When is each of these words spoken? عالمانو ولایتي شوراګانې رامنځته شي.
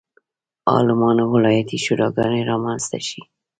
عالمانو 0.71 1.23
ولایتي 1.35 1.77
شوراګانې 1.85 2.41
رامنځته 2.49 2.99
شي. 3.07 3.21